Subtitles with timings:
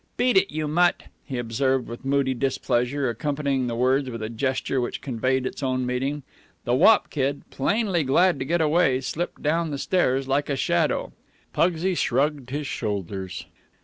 [0.17, 4.81] Beat it, you mutt," he observed with moody displeasure, accompanying the words with a gesture
[4.81, 6.23] which conveyed its own meaning.
[6.65, 11.13] The wop kid, plainly glad to get away, slipped down the stairs like a shadow.
[11.53, 13.45] Pugsy shrugged his shoulders.